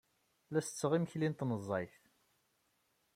La 0.51 0.61
setteɣ 0.61 0.91
imekli 0.93 1.27
n 1.29 1.33
tnezzayt. 1.33 1.95